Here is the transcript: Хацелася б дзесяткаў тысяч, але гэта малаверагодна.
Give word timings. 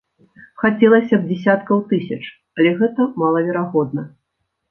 Хацелася 0.61 1.15
б 1.25 1.29
дзесяткаў 1.31 1.83
тысяч, 1.91 2.19
але 2.59 2.71
гэта 2.81 3.07
малаверагодна. 3.25 4.01